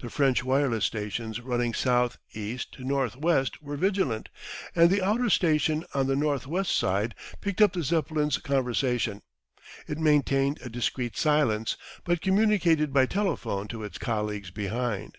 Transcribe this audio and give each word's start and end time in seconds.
The 0.00 0.08
French 0.08 0.44
wireless 0.44 0.84
stations 0.84 1.40
running 1.40 1.74
south 1.74 2.16
east 2.32 2.74
to 2.74 2.84
north 2.84 3.16
west 3.16 3.60
were 3.60 3.76
vigilant, 3.76 4.28
and 4.72 4.88
the 4.88 5.02
outer 5.02 5.28
station 5.28 5.84
on 5.92 6.06
the 6.06 6.14
north 6.14 6.46
west 6.46 6.70
side 6.70 7.12
picked 7.40 7.60
up 7.60 7.72
the 7.72 7.82
Zeppelin's 7.82 8.38
conversation. 8.38 9.20
It 9.88 9.98
maintained 9.98 10.60
a 10.62 10.68
discreet 10.68 11.16
silence, 11.16 11.76
but 12.04 12.20
communicated 12.20 12.92
by 12.92 13.06
telephone 13.06 13.66
to 13.66 13.82
its 13.82 13.98
colleagues 13.98 14.52
behind. 14.52 15.18